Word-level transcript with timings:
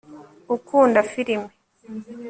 ukunda 0.55 0.99
firime 1.11 1.49